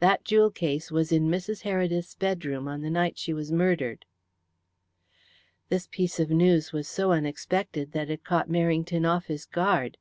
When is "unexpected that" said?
7.12-8.10